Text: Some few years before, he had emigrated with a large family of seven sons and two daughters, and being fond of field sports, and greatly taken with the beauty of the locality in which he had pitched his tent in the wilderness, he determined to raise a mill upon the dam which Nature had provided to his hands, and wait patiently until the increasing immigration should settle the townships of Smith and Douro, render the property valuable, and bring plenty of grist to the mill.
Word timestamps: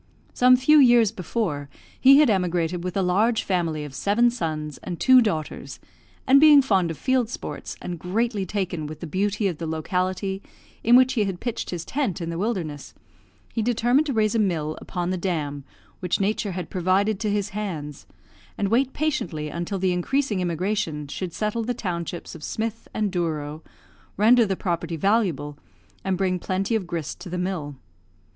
Some 0.33 0.55
few 0.55 0.79
years 0.79 1.11
before, 1.11 1.69
he 1.99 2.17
had 2.17 2.27
emigrated 2.27 2.83
with 2.83 2.97
a 2.97 3.03
large 3.03 3.43
family 3.43 3.85
of 3.85 3.93
seven 3.93 4.31
sons 4.31 4.79
and 4.79 4.99
two 4.99 5.21
daughters, 5.21 5.79
and 6.25 6.41
being 6.41 6.63
fond 6.63 6.89
of 6.89 6.97
field 6.97 7.29
sports, 7.29 7.75
and 7.83 7.99
greatly 7.99 8.43
taken 8.43 8.87
with 8.87 8.99
the 8.99 9.05
beauty 9.05 9.47
of 9.47 9.59
the 9.59 9.67
locality 9.67 10.41
in 10.83 10.95
which 10.95 11.13
he 11.13 11.25
had 11.25 11.39
pitched 11.39 11.69
his 11.69 11.85
tent 11.85 12.19
in 12.19 12.31
the 12.31 12.39
wilderness, 12.39 12.95
he 13.53 13.61
determined 13.61 14.07
to 14.07 14.13
raise 14.13 14.33
a 14.33 14.39
mill 14.39 14.75
upon 14.81 15.11
the 15.11 15.19
dam 15.19 15.65
which 15.99 16.19
Nature 16.19 16.53
had 16.53 16.71
provided 16.71 17.19
to 17.19 17.29
his 17.29 17.49
hands, 17.49 18.07
and 18.57 18.69
wait 18.69 18.93
patiently 18.93 19.49
until 19.49 19.77
the 19.77 19.93
increasing 19.93 20.39
immigration 20.39 21.07
should 21.07 21.31
settle 21.31 21.63
the 21.63 21.75
townships 21.75 22.33
of 22.33 22.43
Smith 22.43 22.87
and 22.91 23.11
Douro, 23.11 23.61
render 24.17 24.47
the 24.47 24.55
property 24.55 24.95
valuable, 24.97 25.59
and 26.03 26.17
bring 26.17 26.39
plenty 26.39 26.73
of 26.73 26.87
grist 26.87 27.21
to 27.21 27.29
the 27.29 27.37
mill. 27.37 27.75